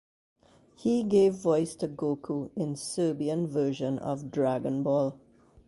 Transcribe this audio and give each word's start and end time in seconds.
He 0.73 1.03
gave 1.03 1.35
voice 1.35 1.75
to 1.75 1.87
Goku 1.87 2.49
in 2.55 2.75
Serbian 2.75 3.45
version 3.45 3.99
of 3.99 4.31
"Dragon 4.31 4.81
Ball". 4.81 5.15